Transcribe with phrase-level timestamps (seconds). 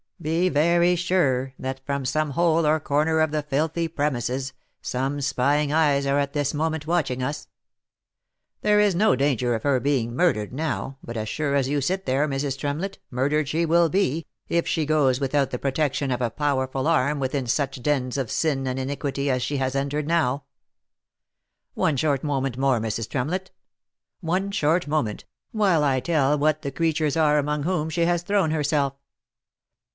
[0.19, 5.73] Be very sure that from some hole or corner of the filthy premises, some spying
[5.73, 7.47] eyes are at this moment watching us.
[8.61, 12.05] There is no danger of her being murdered now, but as sure as you sit
[12.05, 12.57] there, Mrs.
[12.57, 17.19] Tremlett, murdered she will be, if she goes without the protection of a powerful arm
[17.19, 20.43] within such dens of sin and iniquity as she has entered now.
[21.73, 23.09] One short moment more, Mrs.
[23.09, 23.51] Tremlett—
[24.19, 28.51] one short moment, while I tell what the creatures are among whom she has thrown
[28.51, 28.93] herself.